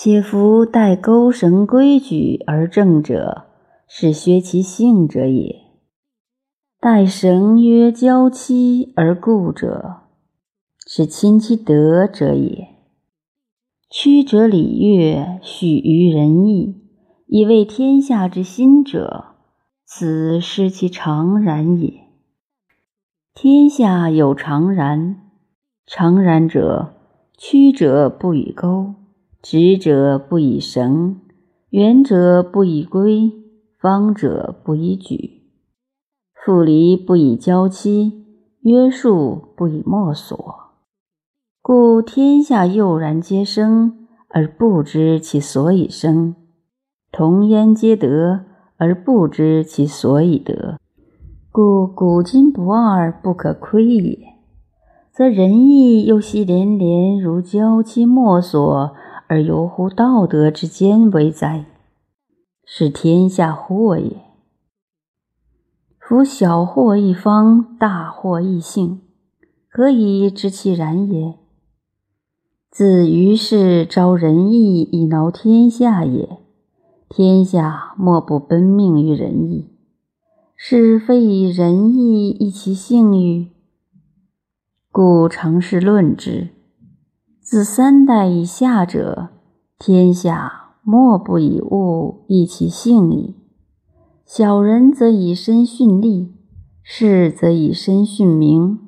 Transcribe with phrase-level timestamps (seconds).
[0.00, 3.46] 且夫待钩绳规矩而正者，
[3.88, 5.56] 是学其性者也；
[6.78, 10.02] 待绳约交期而固者，
[10.86, 12.68] 是亲其德者也。
[13.90, 16.76] 曲折礼乐，许于仁义，
[17.26, 19.24] 以为天下之心者，
[19.84, 21.92] 此失其常然也。
[23.34, 25.16] 天下有常然，
[25.84, 26.94] 常然者，
[27.36, 28.94] 曲者不以钩。
[29.40, 31.20] 直者不以绳，
[31.70, 33.32] 远者不以规，
[33.78, 35.42] 方者不以矩，
[36.34, 38.24] 复离不以交期，
[38.62, 40.56] 约束不以墨索。
[41.62, 46.34] 故天下悠然皆生，而不知其所以生；
[47.12, 48.44] 同焉皆得，
[48.76, 50.78] 而不知其所以得。
[51.52, 54.18] 故古今不二，不可窥也。
[55.12, 58.94] 则仁义又系连连如交期墨索。
[59.28, 61.66] 而游乎道德之间为哉？
[62.64, 64.22] 是天下祸也。
[66.00, 69.02] 夫小祸一方，大祸一幸，
[69.68, 71.34] 何以知其然也？
[72.70, 76.38] 自于是招仁义以挠天下也。
[77.10, 79.70] 天下莫不奔命于仁义，
[80.56, 83.48] 是非以仁义易其性欲，
[84.90, 86.48] 故常是论之。
[87.50, 89.30] 自三代以下者，
[89.78, 93.36] 天下莫不以物易其性矣。
[94.26, 96.34] 小人则以身殉利，
[96.82, 98.78] 士则以身殉名，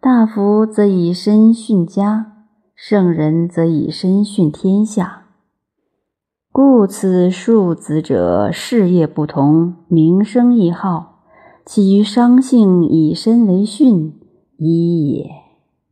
[0.00, 2.32] 大夫则以身殉家，
[2.74, 5.26] 圣人则以身殉天下。
[6.50, 11.20] 故此庶子者，事业不同，名声亦好，
[11.64, 14.12] 其于商性以身为训，
[14.58, 15.41] 一也。